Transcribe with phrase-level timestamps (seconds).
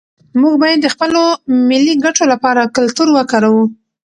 [0.41, 1.21] موږ باید د خپلو
[1.69, 3.63] ملي ګټو لپاره کلتور وکاروو.